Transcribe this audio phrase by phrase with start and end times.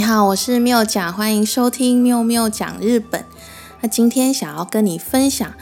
[0.00, 3.22] 你好，我是缪讲，欢迎收听缪缪讲日本。
[3.82, 5.52] 那今天想要跟你分享，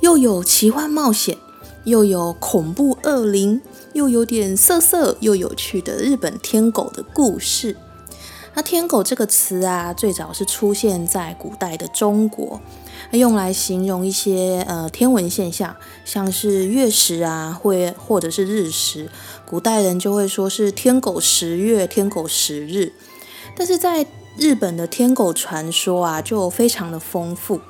[0.00, 1.36] 又有奇幻冒险，
[1.82, 3.60] 又有恐怖恶灵，
[3.92, 7.76] 又有点色色又有趣的日本天狗的故事。
[8.54, 12.60] 那天狗这个词啊，最早是出现在古代的中国，
[13.10, 15.74] 用来形容一些呃天文现象，
[16.04, 19.10] 像是月食啊，会或者是日食，
[19.44, 22.92] 古代人就会说是天狗食月，天狗食日。
[23.56, 24.06] 但是在
[24.36, 27.60] 日本的天狗传说啊，就非常的丰富，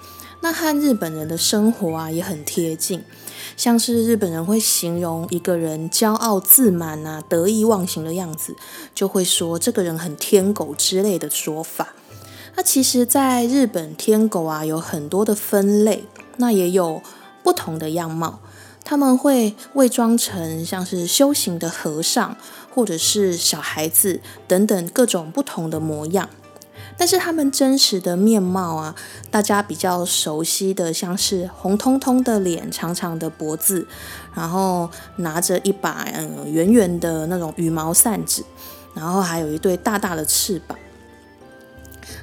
[0.40, 3.02] 那和日本人的生活啊也很贴近。
[3.56, 8.54] 像是日本人会形容一个人骄傲自满啊、得意忘形的样子，
[8.94, 11.88] 就会说这个人很天狗之类的说法。
[12.54, 16.04] 那其实，在日本天狗啊有很多的分类，
[16.36, 17.02] 那也有
[17.42, 18.40] 不同的样貌。
[18.84, 22.36] 他们会伪装成像是修行的和尚，
[22.74, 26.28] 或者是小孩子等等各种不同的模样。
[26.98, 28.94] 但是他们真实的面貌啊，
[29.30, 33.86] 大家比较熟悉的，像是红彤彤的脸、长长的脖子，
[34.34, 38.44] 然后拿着一把嗯圆圆的那种羽毛扇子，
[38.94, 40.78] 然后还有一对大大的翅膀。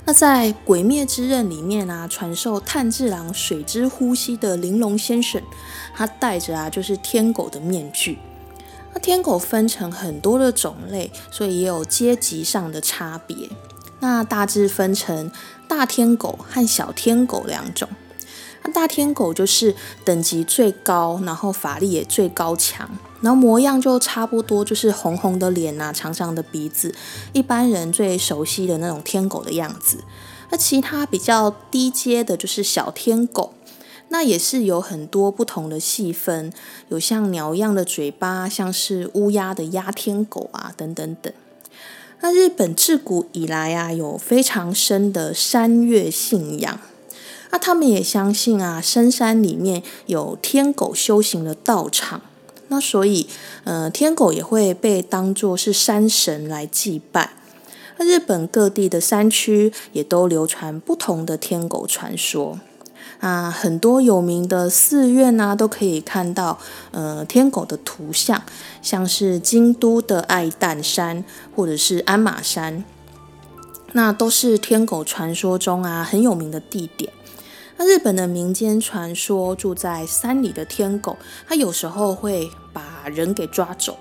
[0.05, 5.42] 那在《鬼灭之刃》里面啊，传授炭治郎水之呼吸的玲珑先生，
[5.95, 8.20] 他戴着啊就是天狗的面具。
[8.94, 13.50] 那天狗分成很多的种类，所以也有阶级上的差别。
[14.00, 15.32] 那大致分成
[15.68, 17.90] 大天狗和小天狗两种。
[18.64, 22.90] 那大天狗就是等级最高，然后法力也最高强，
[23.22, 26.94] 然后模样就差不多就是红红的脸啊，长长的鼻子，
[27.32, 30.04] 一般人最熟悉的那种天狗的样子。
[30.50, 33.54] 那其他比较低阶的就是小天狗，
[34.09, 36.52] 那也是有很多不同的细分，
[36.89, 41.31] 有像鸟一样的嘴巴，像是乌鸦的鸦天狗啊，等等等。
[42.21, 46.80] 那日本自古以来啊，有非常深的山岳信仰。
[47.52, 52.21] 那他们也相信啊，深山里面有天狗修行的道场。
[52.67, 53.27] 那所以，
[53.64, 57.33] 呃，天狗也会被当作是山神来祭拜。
[57.98, 62.59] 那日本各地的山区也都流传不同的天狗传说。
[63.19, 66.57] 啊，很多有名的寺院啊，都可以看到
[66.91, 68.41] 呃天狗的图像，
[68.81, 72.85] 像是京都的爱宕山或者是鞍马山，
[73.91, 77.11] 那都是天狗传说中啊很有名的地点。
[77.75, 83.97] 那日本的民间传说，住在山里的天狗，它有时候会把人给抓走。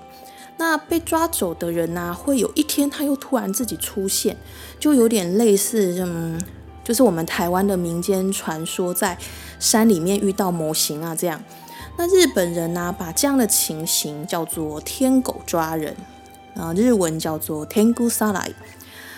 [0.57, 4.37] 那被抓走的人呢，会有一天他又突然自己出现，
[4.79, 6.41] 就有点类似嗯。
[6.89, 9.15] 就是我们台湾的民间传说，在
[9.59, 11.39] 山里面遇到模型啊，这样。
[11.99, 15.95] 那日本人呢，把这样的情形叫做“天狗抓人”，
[16.57, 18.53] 啊，日文叫做 “tengu sarai”。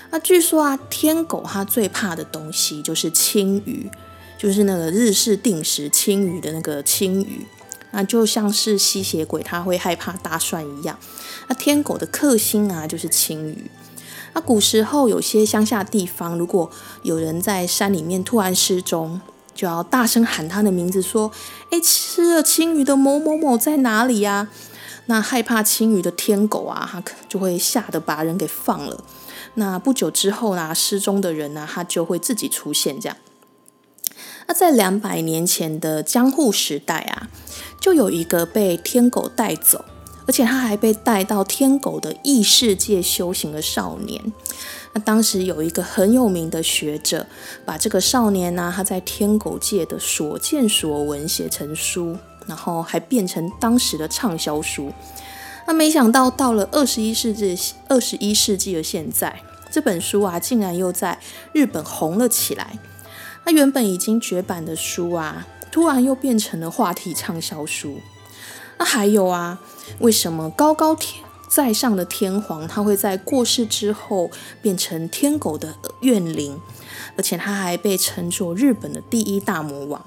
[0.09, 3.89] 那据说啊，天狗它最怕的东西就是青鱼，
[4.37, 7.47] 就是那个日式定时青鱼的那个青鱼。
[7.91, 10.99] 那就像是吸血鬼，它会害怕大蒜一样。
[11.47, 13.71] 那天狗的克星啊，就是青鱼。
[14.33, 16.69] 那古时候有些乡下地方，如果
[17.03, 19.19] 有人在山里面突然失踪，
[19.53, 21.31] 就要大声喊他的名字，说
[21.69, 24.47] ：“哎，吃了青鱼的某某某在哪里呀？”
[25.07, 29.03] 那害怕青鱼的天狗啊，他就会吓得把人给放了。
[29.55, 32.97] 那不久之后呢，失踪的人呢，他就会自己出现。
[32.97, 33.17] 这样，
[34.47, 37.27] 那在两百年前的江户时代啊，
[37.81, 39.83] 就有一个被天狗带走。
[40.27, 44.21] 而且他还被带到天狗的异世界修行的少年。
[44.93, 47.25] 那当时有一个很有名的学者，
[47.65, 54.91] 把这个少年呢，他在天狗界的所见所闻写成书，然后还变成当时的畅销书。
[55.65, 61.19] 那没想到到了二十一世纪，二十一世纪的现在，这本书啊，竟然又在
[61.53, 62.77] 日本红了起来。
[63.45, 68.01] 那原本已经绝版的书啊，突然又变成了话题畅销书。
[68.81, 69.59] 那还有啊，
[69.99, 76.59] 为什么高高天在上的天皇他会在过世之后变成天狗的怨灵，
[77.15, 80.03] 而且他还被称作日本的第一大魔王？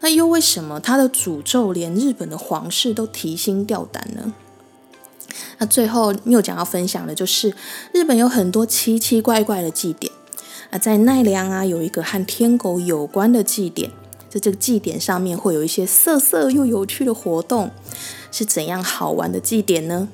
[0.00, 4.34] 那又为什么他的诅咒连日本的皇室都提心吊胆呢？
[5.58, 7.54] 那最后又讲要分享的就是
[7.92, 10.12] 日本有很多奇奇怪怪的祭典
[10.70, 13.92] 啊，在奈良啊有一个和天狗有关的祭典。
[14.28, 17.70] 在这个祭典上面会有一些色色又有趣的活动，
[18.30, 20.08] 是怎样好玩的祭典呢？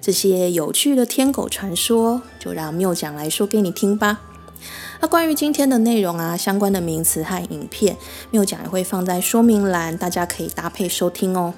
[0.00, 4.20] 这些有趣的天狗传说，就让缪讲来说给你听吧。
[5.00, 7.96] 那关于今天的内容啊，相关的名词和影片，
[8.30, 11.54] 缪讲也会放在说明栏，大家可以搭配收听哦。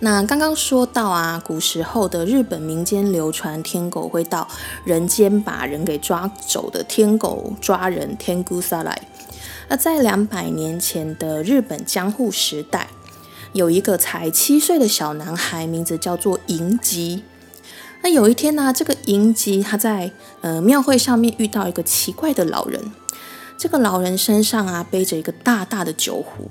[0.00, 4.46] 那刚刚说到啊，古时候的日本民间流传天狗会到
[4.84, 9.02] 人间把人给抓走的天狗抓人天狗萨来。
[9.68, 12.88] 那在两百年前的日本江户时代，
[13.52, 17.24] 有一个才七岁的小男孩，名字叫做银吉。
[18.02, 22.92] 那有一天呢，这个银吉他在呃庙会上面遇到一个奇怪的老人，
[23.58, 26.48] 这个老人身上啊背着一个大大的酒壶。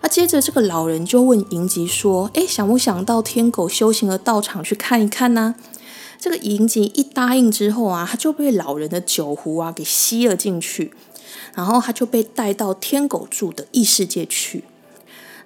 [0.00, 5.56] 啊接着，这个老人就问银吉说：“哎，想不想到天狗修行的道场去看一看呢？”
[6.18, 10.92] 这个银吉一答应之后啊，他就被老人的酒壶啊给吸了进去，
[11.54, 14.64] 然后他就被带到天狗住的异世界去。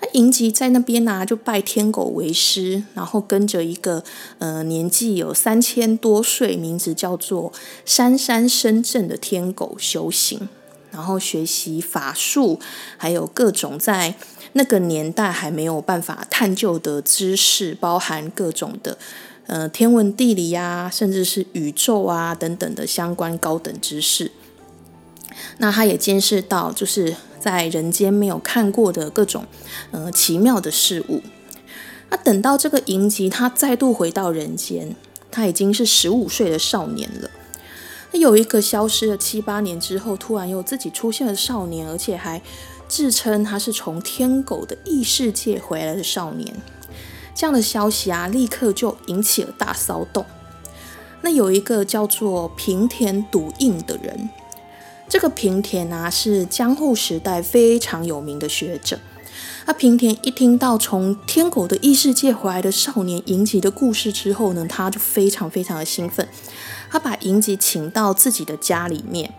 [0.01, 4.03] 那银吉在那边呢，就拜天狗为师，然后跟着一个
[4.39, 7.53] 呃年纪有三千多岁，名字叫做
[7.85, 10.49] 山山深正的天狗修行，
[10.91, 12.59] 然后学习法术，
[12.97, 14.15] 还有各种在。
[14.55, 18.99] 那个年代还没有办法探究的知识，包含各种的
[19.47, 24.31] 呃天文地理啊，甚至是宇宙啊等等的相关高等知识。
[25.59, 29.45] 那他也见识到，就是在人间没有看过的各种
[29.91, 31.23] 呃奇妙的事物。
[32.11, 34.95] 那等到这个银吉他再度回到人间，
[35.31, 37.31] 他已经是十五岁的少年了。
[38.13, 42.41] 那有一个消失了七八年之后，突然又自己出现了少年，而且还。
[42.89, 46.55] 自称他是从天狗的异世界回来的少年，
[47.35, 50.27] 这样的消息啊，立刻就引起了大骚动。
[51.23, 54.29] 那有一个叫做平田笃印的人，
[55.13, 58.99] 这个平田啊是江户时代非常有名的学者。
[59.67, 66.27] 那平田一听到从天狗的异世界回来的少年银吉的故事之后呢，他就非常非常的兴奋，
[66.91, 69.35] 他把银吉请到自己的家里面。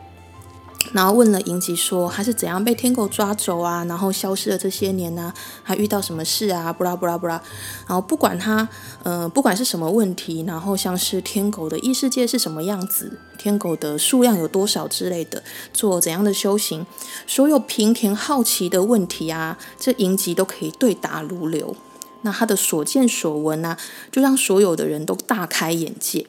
[0.92, 3.84] 然后问了银吉说他是怎样被天狗抓走啊？
[3.86, 5.34] 然后消失了这些年呢？
[5.64, 6.72] 还遇到什么事啊？
[6.72, 7.42] 布拉布拉布拉。
[7.88, 8.68] 然后不管他，
[9.04, 15.42] 呃，不管是什么问题，然后像是天狗的异世界是什么样子，天狗的数量有多少之类的，
[15.74, 16.86] 做怎样的修行，
[17.26, 21.76] 所有平田好奇的问题啊，这银吉都可以对答如流。
[22.22, 23.78] 那他的所见所闻啊，
[24.12, 26.28] 就让所有的人都大开眼界。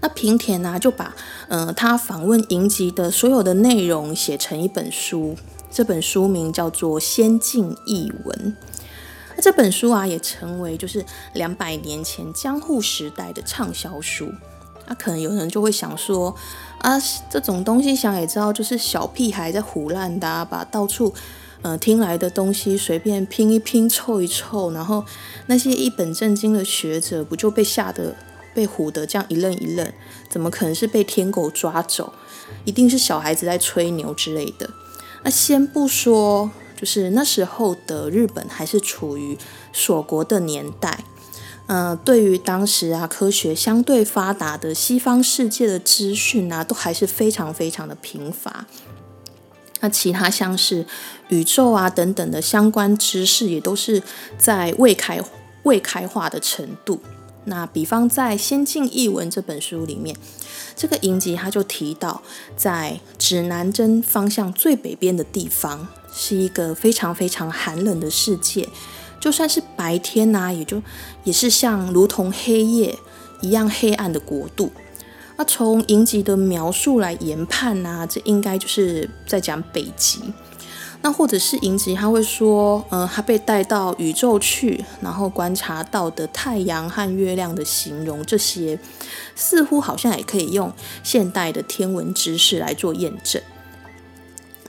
[0.00, 1.14] 那平田呢，就把
[1.48, 5.36] 呃他访问银吉的所有的内容写成一本书，
[5.70, 8.36] 这本书名叫做《仙境译文》。
[9.36, 11.04] 那这本书啊，也成为就是
[11.34, 14.32] 两百年前江户时代的畅销书。
[14.86, 16.34] 那可能有人就会想说
[16.78, 16.98] 啊，
[17.30, 21.14] 这种东西想也知道，就是小屁孩在胡乱的，把到处
[21.62, 25.04] 呃听来的东西随便拼一拼、凑一凑，然后
[25.46, 28.16] 那些一本正经的学者不就被吓得？
[28.54, 29.92] 被唬得这样一愣一愣，
[30.28, 32.12] 怎么可能是被天狗抓走？
[32.64, 34.68] 一定是小孩子在吹牛之类的。
[35.22, 39.36] 那先不说，就是那时候的日本还是处于
[39.72, 41.04] 锁国的年代，
[41.66, 48.66] 嗯，对于当时啊科学相对发达的西方世界的资讯啊，都还是非常非常的贫乏。
[49.82, 50.84] 那其他像是
[51.28, 54.02] 宇宙啊等等的相关知识，也都是
[54.36, 55.20] 在未开
[55.62, 57.00] 未开化的程度。
[57.44, 60.14] 那比方在《仙境异闻》这本书里面，
[60.76, 62.22] 这个影集他就提到，
[62.56, 68.68] 在指南针方向最北边的地方，是一个非常非常寒冷的世界。
[69.18, 70.82] 就算是白天呐，也就
[71.24, 72.96] 也是像如同黑夜
[73.40, 74.70] 一样黑暗的国度。
[75.36, 80.20] 那从影集的描述来研判呐，这应该就是在讲北极。
[81.02, 88.78] 那或者是银吉，他会说，呃，他被带到宇宙去，然后观察到的太阳和月亮的形容，这些
[89.34, 90.70] 似乎好像也可以用
[91.02, 93.40] 现代的天文知识来做验证。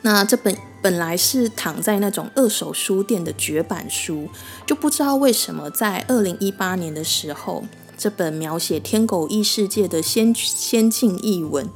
[0.04, 4.30] 那这本本来是躺在那种二手书店的绝版书，
[4.66, 7.66] 就不知道为什么在二零一八年的时候，
[7.98, 11.70] 这本描写天狗异世界的先先进译文，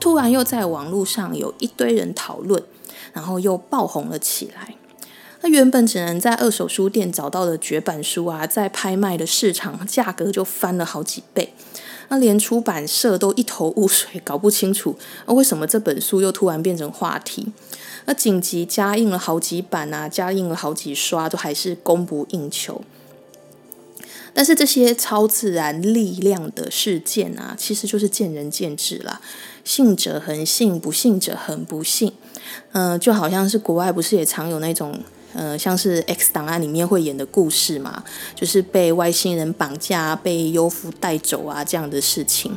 [0.00, 2.60] 突然又在网络上有一堆人讨论。
[3.12, 4.74] 然后又爆红了起来。
[5.40, 11.52] 那原本只能在二手书店找到的绝版书啊，在拍卖的市场价格就翻了好几倍。
[12.08, 17.52] 那连出版社都一头雾水，搞不清楚啊为什么这本书又突然变成话题。
[18.04, 22.82] 那紧急加印了好几版啊，加印了好几刷，都还是供不应求。
[24.34, 29.20] 但是这些超自然力量的事件啊，其实就是见仁见智啦。
[29.64, 32.12] 信者恒信，不信者恒不信。
[32.72, 34.98] 嗯，就好像是国外不是也常有那种，
[35.34, 38.02] 呃，像是《X 档案》里面会演的故事嘛，
[38.34, 42.56] 就是被外星人绑架、被幽浮带走啊这样的事情。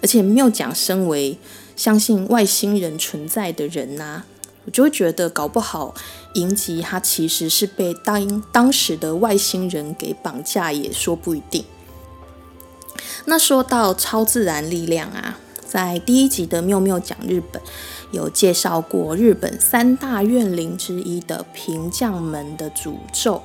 [0.00, 1.38] 而且妙讲，身为
[1.76, 4.24] 相信外星人存在的人呐，
[4.64, 5.94] 我就会觉得搞不好
[6.34, 11.64] 银吉他其实是被当当时的外星人给绑架，也说不一定。
[13.26, 17.62] 那说到超自然力量啊，在第一集的妙妙讲日本
[18.12, 23.42] 有介绍过日本三大怨灵之一的平将门的诅咒。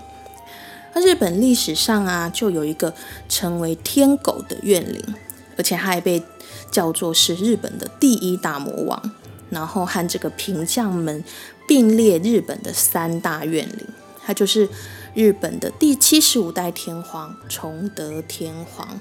[0.93, 2.93] 那日本历史上啊，就有一个
[3.27, 5.15] 称为天狗的怨灵，
[5.57, 6.21] 而且还被
[6.69, 9.11] 叫做是日本的第一大魔王，
[9.49, 11.23] 然后和这个平将门
[11.67, 13.87] 并列日本的三大怨灵，
[14.25, 14.67] 他就是
[15.13, 18.99] 日本的第七十五代天皇崇德天皇。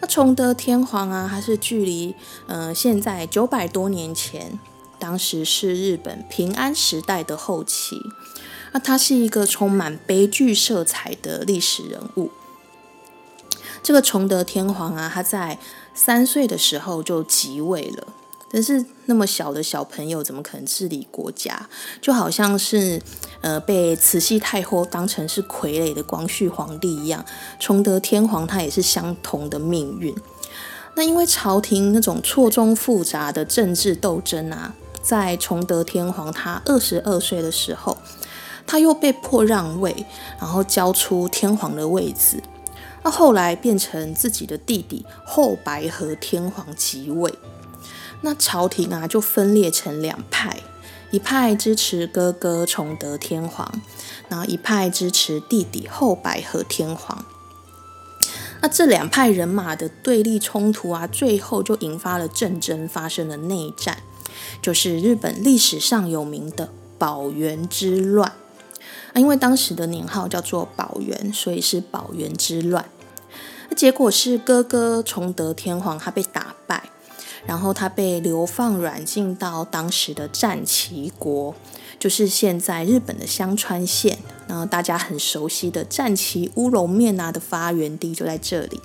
[0.00, 2.14] 那崇德天皇啊，他是距离
[2.46, 4.58] 呃现在九百多年前，
[4.98, 8.00] 当时是日本平安时代的后期。
[8.72, 12.30] 那他是一个充满悲剧色彩的历史人物。
[13.82, 15.58] 这个崇德天皇啊，他在
[15.92, 18.06] 三岁的时候就即位了。
[18.52, 21.68] 但是那么小的小朋友怎么可能治理国家？
[22.00, 23.00] 就好像是
[23.40, 27.24] 呃被慈禧太后当成是傀儡的光绪皇帝一样，
[27.58, 30.14] 崇德天皇他也是相同的命运。
[30.96, 37.96] 那因为朝廷那种错综复杂的政治斗争啊，在崇德天皇他二十二岁的时候，
[38.66, 40.04] 他又被迫让位，
[40.40, 42.42] 然后交出天皇的位置。
[43.04, 47.32] 那后来变成自己的弟弟后白河天皇即位。
[48.22, 50.60] 那朝廷啊，就分裂成两派，
[51.10, 53.80] 一派支持哥哥崇德天皇，
[54.28, 57.24] 然后一派支持弟弟后白河天皇。
[58.62, 64.02] 那这两派人马的对立冲突啊，最后就引发了战争，发生了内战，
[64.60, 68.28] 就是日本历史上有名的保元之乱。
[68.28, 72.84] 啊，因为当时的年号叫做保元，所以是保元之乱。
[73.70, 76.90] 那结果是哥哥崇德天皇他被打败。
[77.46, 81.54] 然后他被流放软禁到当时的战旗国，
[81.98, 88.80] 就是现在日本的香川县，然后大家很熟悉的战旗乌龙面啊的发源地就在这里。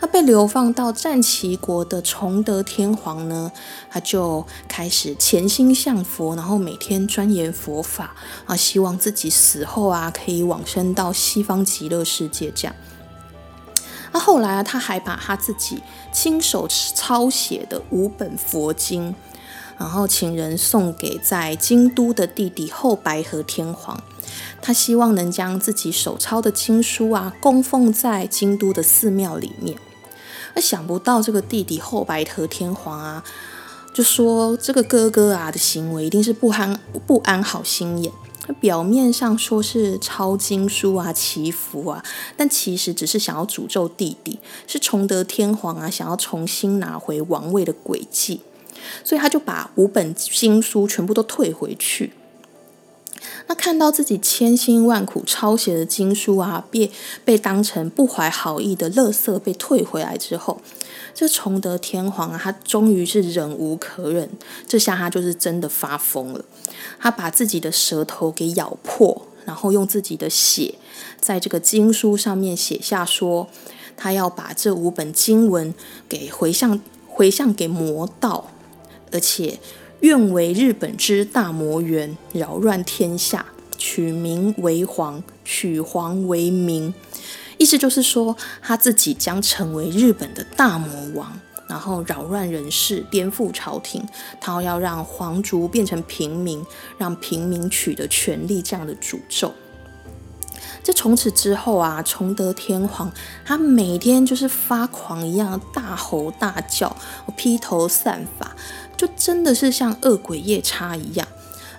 [0.00, 3.50] 那被流放到战旗国的崇德天皇呢，
[3.90, 8.14] 他就开始潜心向佛，然后每天钻研佛法
[8.44, 12.76] 啊，希望自己死后啊可以往生到西方极乐世界这样。
[14.14, 19.12] 那后来啊，他还把他自己亲手抄写的五本佛经，
[19.76, 24.00] 然后请人送给在京都的弟弟后白河天皇。
[24.62, 29.76] 他希望能将自己手抄的经书啊，供奉在京都的寺庙里面。
[30.54, 33.24] 那想不到这个弟弟后白河天皇啊，
[33.92, 38.12] 就说这个哥哥啊的行为一定是不安不安好心眼。
[38.60, 42.04] 表面上说是抄经书啊、祈福啊，
[42.36, 48.40] 但其实只是想要诅咒弟弟，是崇德天皇啊想要重新拿回王位的诡计，
[49.02, 52.12] 所以他就把五本经书全部都退回去。
[53.46, 56.90] 那看到自己千辛万苦抄写的经书啊，被
[57.24, 60.60] 被当成不怀好意的垃圾被退回来之后，
[61.14, 64.28] 这崇德天皇啊，他终于是忍无可忍，
[64.66, 66.44] 这下他就是真的发疯了。
[66.98, 70.74] 他把自己的舌头给咬破，然后用自己的血
[71.20, 73.48] 在这个经书上面写下说，
[73.96, 75.72] 他要把这五本经文
[76.08, 78.50] 给回向回向给魔道，
[79.12, 79.58] 而且。
[80.00, 83.46] 愿为日本之大魔元，扰乱天下，
[83.78, 86.92] 取名为皇，取皇为名。
[87.58, 91.32] 意思就是说，他自己将成为日本的大魔王，
[91.68, 94.06] 然后扰乱人世，颠覆朝廷，
[94.40, 96.64] 他要让皇族变成平民，
[96.98, 99.52] 让平民取得权力，这样的诅咒。
[100.82, 103.10] 这从此之后啊，崇德天皇
[103.42, 106.94] 他每天就是发狂一样，大吼大叫，
[107.36, 108.54] 披头散发。
[108.96, 111.26] 就真的是像恶鬼夜叉一样，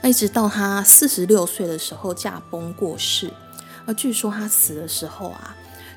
[0.04, 3.32] 一直到他四十六岁的时候驾崩过世。
[3.86, 5.56] 而据说他死的时候啊，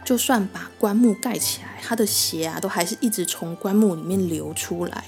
[0.09, 5.05] 就算把棺木盖起来，他的血啊都还是一直从棺木里面流出来。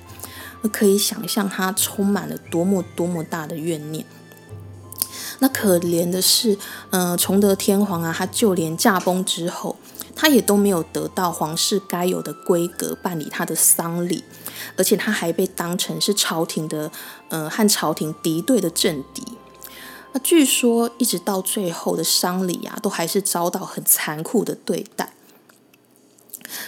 [0.71, 4.05] 可以想象他充满了多么多么大的怨念。
[5.39, 6.59] 那可怜的是，
[6.91, 9.79] 嗯，崇德天皇啊，他就连驾崩之后。
[10.15, 14.23] 他也都没有得到皇室该有的规格办理他的丧礼，
[14.77, 16.93] 而且他还被当成是朝廷的，
[17.31, 19.23] 呃，和朝廷敌对的政敌。
[20.13, 25.13] 那据说一直到最后的丧礼啊，都还是遭到很残酷的对待。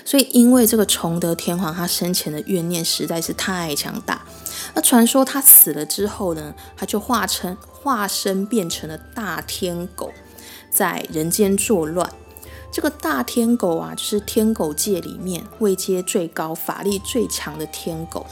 [0.05, 4.23] 所以，因为这个崇德天皇他生前的怨念实在是太强大，
[4.75, 10.13] 那传说他死了之后呢，他就化成化身变成了大天狗，
[10.71, 12.09] 在人间作乱。
[12.71, 18.25] 这个大天狗啊，就是天狗界里面位阶最高、法力最强的天狗，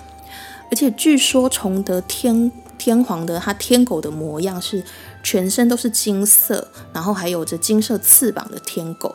[0.71, 4.82] 而且据说崇德天天皇的他天狗的模样是
[5.22, 9.14] 全身都是金色，然后还有着金色翅膀的天狗。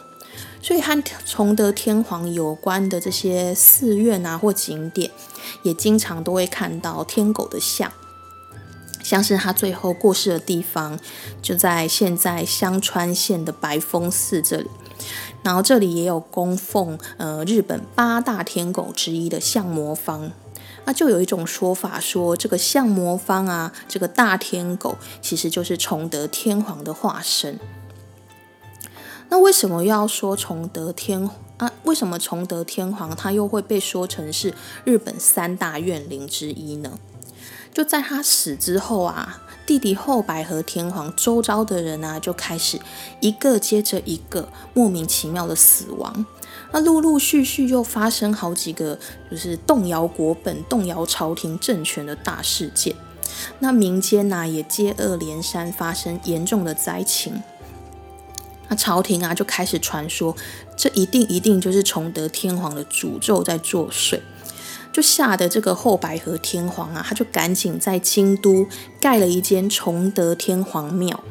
[0.61, 5.09] 所以和崇德天皇有关的这些寺院啊或景点，
[5.63, 7.91] 也经常都会看到天狗的像。
[9.03, 10.99] 像是他最后过世的地方，
[11.41, 14.69] 就在现在香川县的白峰寺这里。
[15.43, 20.31] 然后这里也有供奉呃日本八大天狗之一的相魔方。
[20.85, 27.59] 那就有一种说法说，这个像魔方啊，这个大天狗其实就是崇德天皇的化身。
[29.29, 31.27] 那为什么要说崇德天
[31.57, 31.71] 啊？
[31.83, 36.99] 为什么崇德天皇他又会被说成是日本三大怨灵之一呢？
[37.73, 42.79] 就在他死之后啊，弟弟后白河天皇周遭的人啊，就开始
[43.19, 46.25] 一个接着一个莫名其妙的死亡。
[46.71, 48.99] 那陆陆续续又发生好几个，
[49.31, 52.95] 就是动摇国本、动摇朝廷政权的大事件。
[53.59, 57.41] 那民间呐也接二连三发生严重的灾情。
[58.67, 60.35] 那朝廷啊就开始传说，
[60.77, 64.19] 这一定一定就是崇德天皇的诅咒在作祟。
[64.95, 68.65] 就吓得这个后白河天皇啊，他就赶紧在京都
[69.01, 71.21] 盖了一间崇德天皇庙，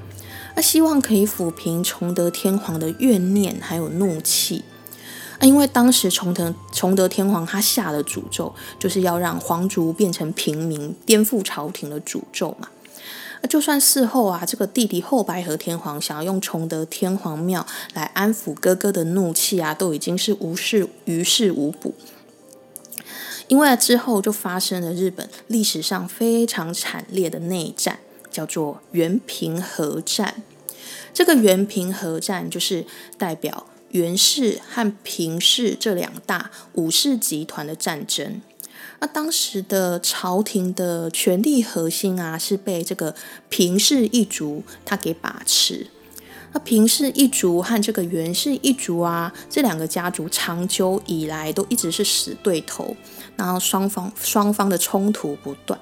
[0.54, 4.64] 那希望可以抚平崇德天皇的怨念还有怒气
[5.38, 5.40] 啊。
[5.46, 12.68] 因为当时崇德崇德天皇他下的诅咒，就是要让皇族变成平民，颠覆朝廷的诅咒嘛。
[13.48, 21.94] 就算事后啊，这个弟弟后白河天皇想要用崇德天皇庙来安抚哥哥的怒气啊，都已经是无事于事无补。
[23.48, 27.98] 因为之后就发生了日本历史上非常惨烈的内战，
[28.30, 30.42] 叫做元平和战。
[31.12, 32.84] 这个元平和战就是
[33.16, 38.40] 代表源氏和平氏这两大武士集团的战争。
[39.00, 43.14] 那当时的朝廷的权力核心啊，是被这个
[43.48, 45.88] 平氏一族他给把持。
[46.52, 52.96] 那平氏一族和这个源氏一族啊，这两个家族长久以来都一直是死对头，
[53.36, 55.78] 然后双方双方的冲突不断。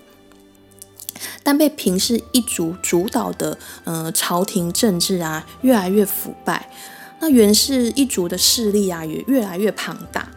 [1.44, 6.70] 但被平氏一族主导的呃朝廷政治啊，越来越腐败，
[7.20, 10.28] 那源氏一族的势力啊也越来越庞大。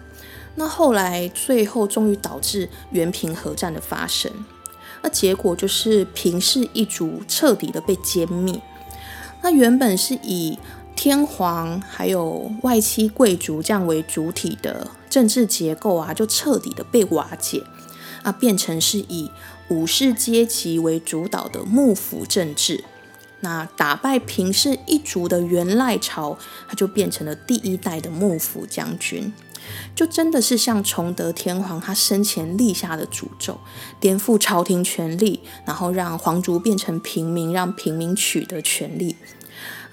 [0.55, 4.31] 那后来最后终于导致元平合战的发生，
[5.01, 8.61] 那结果就是平氏一族彻底的被歼灭。
[9.41, 10.57] 那原本是以
[10.95, 17.63] 天皇还有外戚贵族这样为主体的政治结构啊，就彻底的被瓦解
[18.21, 19.31] 啊，变成是以
[19.69, 22.83] 武士阶级为主导的幕府政治。
[23.39, 29.31] 那打败平氏一族的元赖朝，他就变成了第一代的幕府将军，
[29.95, 33.57] 就真的是像崇德天皇他生前立下的诅咒，
[34.01, 39.15] 颠覆朝廷权力，然后让皇族变成平民，让平民取得权力。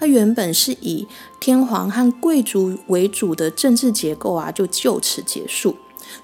[0.03, 1.07] 它原本是以
[1.39, 5.77] 天皇和贵族为主的政治结构啊，就就此结束，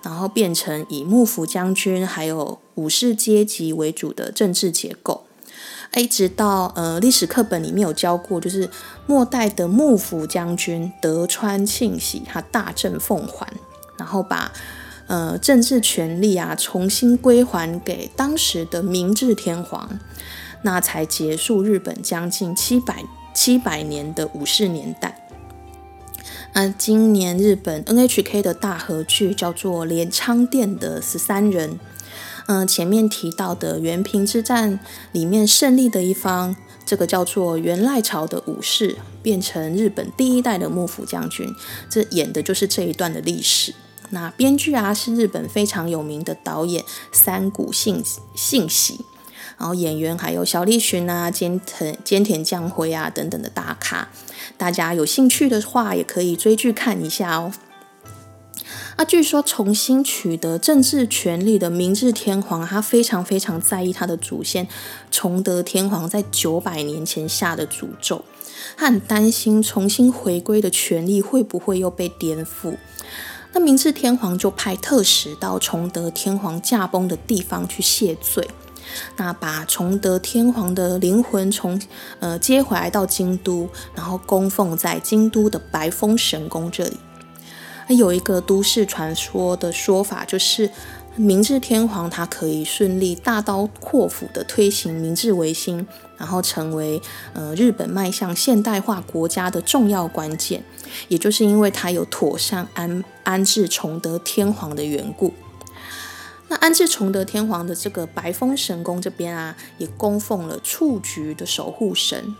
[0.03, 5.23] 然后变成以幕府将军还有武士阶级为主的政治结构。
[5.95, 8.69] 一直到呃历史课本里面有教过，就是
[9.07, 13.47] 末代的幕府将军德川庆喜，他大政奉还，
[13.97, 14.51] 然后把
[15.07, 19.97] 呃政治权力啊重新归还给当时的明治天皇，
[20.63, 23.05] 那才结束日本将近七百。
[23.41, 25.25] 七百年的武士年代，
[26.51, 31.75] 那今年日本 NHK 的大合剧叫做《镰仓殿的十三人》。
[32.47, 34.81] 嗯，前面提到的元平之战
[35.13, 41.55] 里面胜利的一方，这个叫做元赖朝的武士，变成日本第一代的幕府将军。
[41.89, 43.73] 这演的就是这一段的历史。
[44.09, 48.03] 那编剧啊是日本非常有名的导演三谷幸
[48.35, 49.05] 幸喜。
[49.59, 54.07] 然后演员还有小栗旬啊、兼田兼田将晖啊等等的大咖，
[54.57, 57.51] 大家有兴趣的话也可以追剧看一下哦。
[58.95, 64.67] 啊，据说重新取得政治权力的明治天皇，他非常非常在意他的祖先
[65.11, 68.23] 崇德天皇在九百年前下的诅咒，
[68.77, 72.77] 他很担心重新回归的权力会不会又被颠覆。
[73.53, 78.47] 那明治天皇就派特使到崇德天皇驾崩的地方去谢罪。
[79.17, 81.81] 那把崇德天皇的灵魂从
[82.19, 86.97] 呃接回来到京都，然后供奉在京都的白峰神宫这里。
[87.89, 90.69] 有一个都市传说的说法，就是
[91.15, 97.01] 明治天皇他可以顺利大刀阔斧的推行明治维新，然后成为
[97.33, 100.63] 呃日本迈向现代化国家的重要关键，
[101.07, 105.33] 也就是因为他有妥善安安置崇德天皇的缘故。
[106.49, 112.35] 那安置崇德天皇的这个白风神宫这边啊，也供奉了蹴鞠的守护神。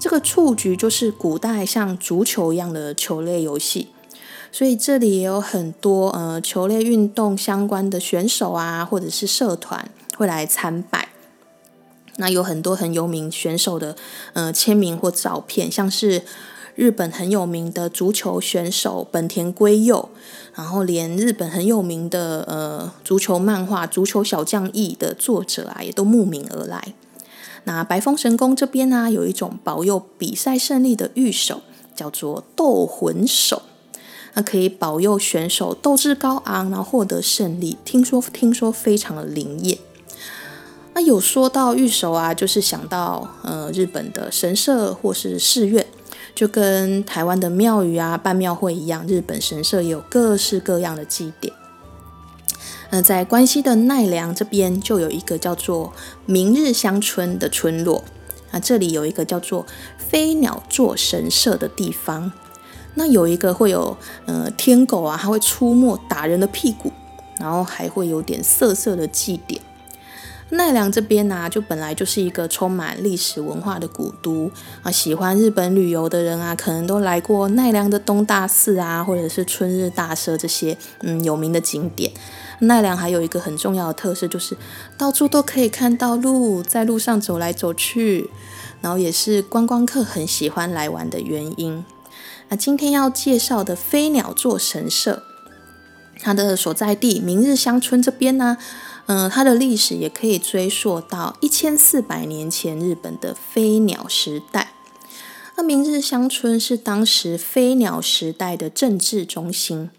[0.00, 3.88] 这个蹴鞠就是古代像足球一样的球类游戏，
[4.50, 11.08] 所以这里也有很多呃球类运动相关的选手啊，或者是社团会来参拜。
[12.16, 13.96] 那有很多很有名选手的
[14.34, 16.22] 呃签名或照片，像是
[16.74, 20.08] 日本很有名的足球选手本田圭佑，
[20.54, 26.94] 然后连日本很有名的呃足球漫画《足球小将义》的作者啊，也都慕名而来。
[27.64, 31.62] 那白风神宫这边呢，有一种保佑比赛胜利的玉手，
[31.94, 33.62] 叫做斗魂手，
[34.34, 37.78] 那可以保佑选手斗志高昂，然后获得胜利。
[37.84, 39.78] 听说听说非常的灵验。
[40.92, 45.86] 那有说到玉手啊，就是想到呃日本的神社或是寺院，
[46.34, 51.54] 就跟台湾的庙宇啊办庙会一样，日本神社有各式各样的祭典。
[52.90, 55.92] 那在关西的奈良这边就有一个叫做
[56.26, 58.04] 明日香村的村落，
[58.50, 59.66] 那这里有一个叫做
[59.96, 62.32] 飞鸟座神社的地方，
[62.94, 66.92] 那有一个会有呃天狗啊，它会出没打人的屁股，
[67.38, 69.60] 然后还会有点涩涩的祭典。
[70.50, 74.50] 奈良这边呢，就本来就是一个充满历史文化的古都
[74.82, 74.90] 啊。
[74.90, 82.12] 喜欢日本旅游的人啊，可能都来过奈良的东大寺啊，或者是春日大社这些嗯有名的景点。
[82.60, 84.56] 奈良还有一个很重要的特色，就是
[84.96, 88.30] 到处都可以看到鹿，在路上走来走去，
[88.80, 91.84] 然后也是观光客很喜欢来玩的原因。
[92.50, 95.22] 那今天要介绍的飞鸟座神社，
[96.20, 98.58] 它的所在地明日乡村这边呢。
[99.06, 104.72] 嗯，它的历史也可以追溯到一千四百年前日本的飞鸟时代。
[105.56, 109.90] 那明日乡村是当时飞鸟时代的政治中心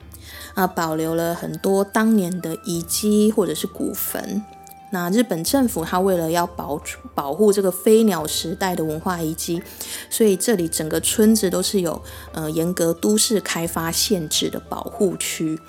[0.55, 4.43] 啊，保留了很多当年的遗迹或者是古坟。
[4.91, 6.81] 那日本政府它为了要保
[7.13, 9.61] 保护这个飞鸟时代的文化遗迹，
[10.09, 12.01] 所以这里整个村子都是有
[12.33, 15.59] 呃严格都市开发限制的保护区。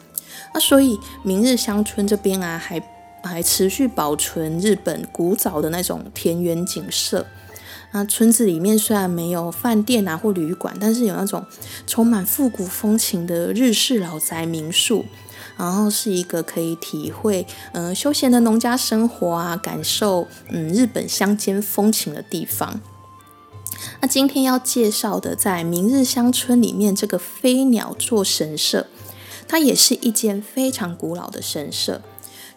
[0.55, 2.83] 那所以明日乡村这边啊还。
[3.27, 7.27] 还持续保存日本古早的那种田园景色。
[7.93, 11.45] 那村子里面虽然没有饭店啊或旅馆，但是有那种
[11.87, 15.07] 充满复古风情的日式老宅民宿，
[15.57, 22.81] 然后是一个可以体会嗯休闲的农家生活啊，感受嗯日本乡间风情的地方。
[24.01, 28.89] 那今天要介绍的，在明日乡村里面这个飞鸟座神社，
[29.47, 32.03] 它也是一间非常古老的神社。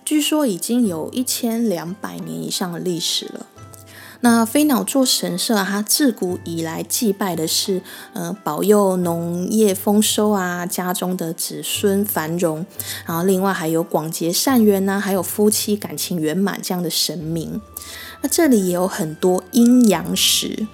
[0.04, 3.46] 据说已经有一千两百年以上的历史了。
[4.22, 7.82] 那飞鸟座神社啊，它自古以来祭拜的是，
[8.14, 12.66] 呃，保佑农业丰收啊，家中的子孙繁荣，
[13.06, 17.62] 然后另外还有广结善缘呐，还有夫妻感情圆满这样的神明。
[18.22, 20.68] 那这里也有很多阴阳石。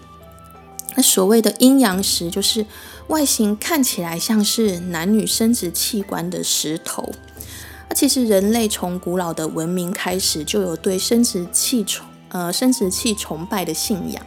[0.95, 2.65] 那所谓的阴阳石，就是
[3.09, 7.11] 外形看起来像是男女生殖器官的石头。
[7.87, 14.25] 那其实人类从古老的文明开始就有对生殖器崇呃生殖器崇拜的信仰，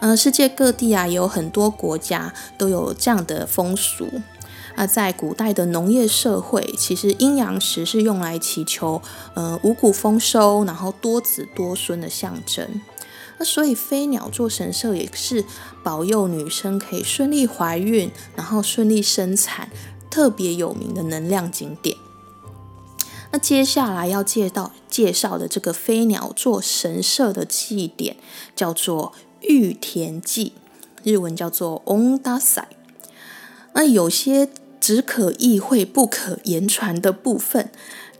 [0.00, 4.08] 呃世界各地啊有很多国家都有这样的风俗。
[4.74, 9.02] 那在古代的农业社会，其实阴阳石是用来祈求
[9.34, 12.80] 呃五谷丰收，然后多子多孙的象征。
[13.38, 15.44] 那所以飞鸟座神社也是
[15.82, 19.68] 保佑女生可以顺利怀孕，然后顺利生产，
[20.08, 21.96] 特别有名的能量景点。
[23.32, 28.16] 那接下来要介到介绍的这个飞鸟座神社的祭典
[28.54, 30.52] 叫做玉田祭，
[31.02, 32.64] 日文叫做 Ondasai。
[33.72, 37.70] 那有些只可意会不可言传的部分，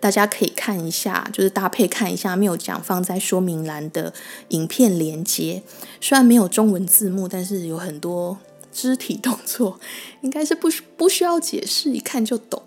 [0.00, 4.14] 大家可以看一下，就是搭配看一下没有讲放在说明栏的
[4.48, 5.62] 影片连接。
[6.00, 8.38] 虽然没有中文字幕，但是有很多
[8.72, 9.78] 肢体动作，
[10.22, 12.62] 应该是不不需要解释，一看就懂。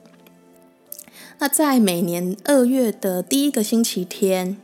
[1.38, 4.58] 那在每年二月的第一个星期天，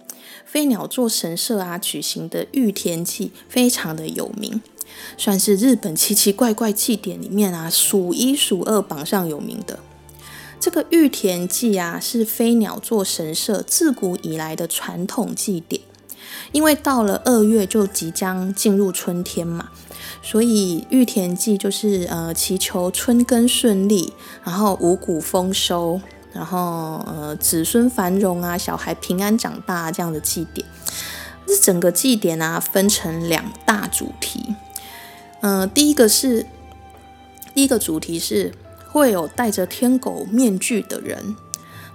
[0.46, 4.62] 飞鸟座神社啊举行的玉田祭非常的有名，
[5.18, 9.80] 算是日本奇奇怪怪祭典里面啊数一数二榜上有名的。
[10.62, 15.82] 这个玉田祭啊是飞鸟座神社自古以来的传统祭典，
[16.54, 19.72] 因为到了二月就即将进入春天嘛，
[20.24, 24.14] 所以玉田祭就是呃祈求春耕顺利，
[24.46, 26.00] 然后五谷丰收。
[26.34, 30.66] 然后，呃，子孙繁荣啊，小孩平安长大这样的祭典，
[31.46, 34.56] 这整个祭典啊，分成两大主题。
[35.42, 36.46] 嗯，第一个是
[37.54, 38.54] 第一个主题是
[38.90, 41.36] 会有戴着天狗面具的人，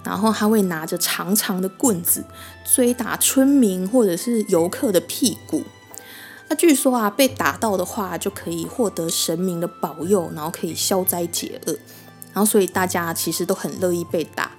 [0.03, 2.23] 然后他会拿着长长的棍子
[2.63, 5.63] 追打村民或者是游客的屁股。
[6.49, 11.75] 那据说啊，被打到的话就可以获得神明的保佑，然后可以消灾解厄。
[12.37, 14.51] 然后所以大家其实都很乐意被打。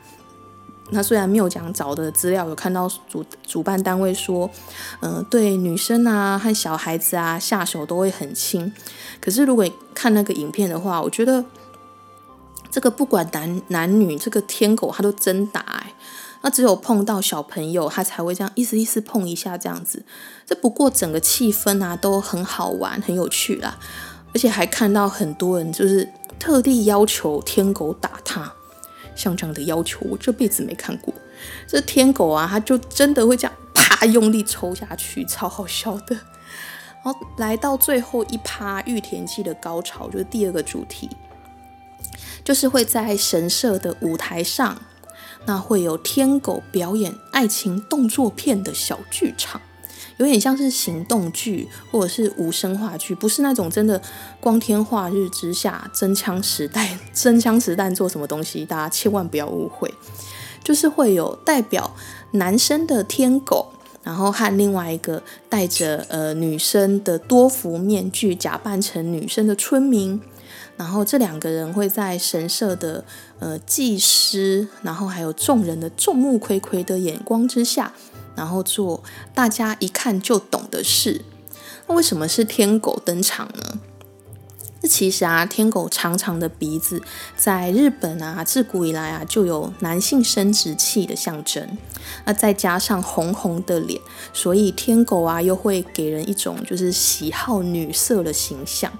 [0.90, 4.50] 那虽然没有讲找的资料，有看到主主办单位说，
[4.98, 8.72] 嗯，对女生啊和小孩子啊下手都会很轻。
[9.20, 9.64] 可是如果
[9.94, 11.44] 看那个影片的话，我觉得
[12.68, 15.94] 这个不管男男女，这个天狗他都真打哎。
[16.40, 20.04] 那只有碰到小朋友，他才会这样意思意思碰一下这样子。
[20.44, 23.78] 这不过整个气氛啊都很好玩，很有趣啦。
[24.34, 26.06] 而且还看到很多人就是
[26.38, 28.52] 特地要求天狗打他。
[29.14, 31.12] 像这样的要求，我这辈子没看过。
[31.66, 36.14] 这天狗啊，它就真的会这样啪用力抽下去，超好笑的。
[37.04, 41.08] 然后来到最后一趴玉田记的高潮，就是第二个主题，
[42.44, 44.80] 就是会在神社的舞台上，
[45.46, 49.60] 那会有天狗表演爱情动作片的小剧场。
[50.18, 54.00] 有点像是行动剧或者是无声话剧，不是那种真的
[54.40, 59.92] 光天化日之下真枪实弹、真枪实弹做什么东西，大家千万不要误会。
[60.62, 61.94] 就是会有代表
[62.32, 70.20] 男生的天狗，然后和另外一个戴着呃女生的多福面具、假扮成女生的村民，
[70.76, 73.02] 然后这两个人会在神社的
[73.38, 77.94] 呃祭师，然后还有众人的众目睽睽的眼光之下。
[78.38, 79.02] 然后做
[79.34, 81.24] 大家一看就懂的事。
[81.88, 83.80] 那为什么是天狗登场呢？
[84.80, 87.02] 那其实啊，天狗长长的鼻子
[87.36, 91.76] 在日本啊，自古以来啊就有男性生殖器的象征。
[92.24, 94.00] 那再加上红红的脸，
[94.32, 98.92] 所以天狗啊又会给人一种就是喜好女色的形象。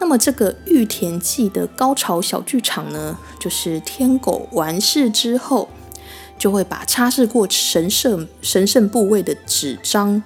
[0.00, 5.68] 那么这个玉田记的高潮小剧场呢，就是天狗完事之后。
[6.38, 10.22] 就会把擦拭过神圣神圣部位的纸张，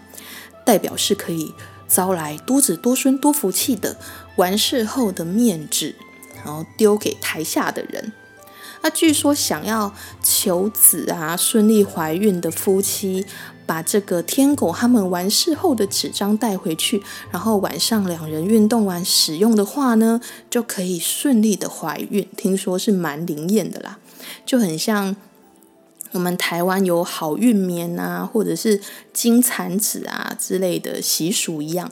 [0.65, 1.55] 代表是可以
[1.89, 3.97] 招来多子多孙多福气的
[4.37, 5.95] 完事后的面纸，
[6.45, 8.13] 然后丢给台下的人。
[8.83, 9.93] 那据说想要
[10.23, 13.27] 求子啊、顺利怀孕的夫妻，
[13.67, 22.27] 把这个天狗他们完事后的纸张带回去，然后晚上两人运动完使用的话呢，就可以顺利的怀孕。
[22.37, 23.99] 听说是蛮灵验的啦，
[24.45, 25.15] 就很像。
[26.13, 28.81] 我们台湾有好运棉啊，或者是
[29.13, 31.91] 金蚕纸啊之类的习俗一样。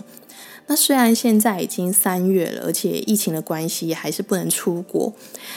[0.71, 5.15] 那虽然现在已经三月了，而且疫情的关系还是不能出国，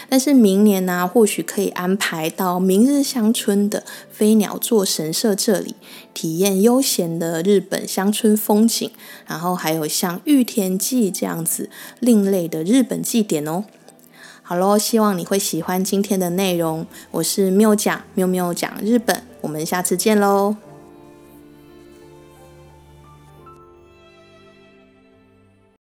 [0.08, 5.76] 但是明年呢，或许可以安排到明日乡村的飞鸟座神社这里，
[6.14, 8.90] 体验悠闲的日本乡村风景，
[9.28, 11.70] 然后还有像玉田祭这样子
[12.00, 13.66] 另类的日本祭典哦。
[14.44, 16.86] 好喽，希望你会喜欢今天的内容。
[17.12, 20.56] 我是缪讲缪缪讲日本，我们下次见喽。